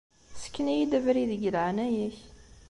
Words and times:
Ssken-iyi-d 0.37 0.97
abrid, 0.97 1.27
deg 1.31 1.41
leɛnaya-k. 1.53 2.17